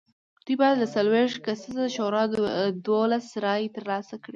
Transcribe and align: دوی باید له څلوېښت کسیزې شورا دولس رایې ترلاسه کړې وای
دوی 0.45 0.55
باید 0.61 0.75
له 0.81 0.87
څلوېښت 0.95 1.37
کسیزې 1.45 1.85
شورا 1.95 2.23
دولس 2.85 3.27
رایې 3.43 3.69
ترلاسه 3.75 4.15
کړې 4.23 4.29
وای 4.29 4.29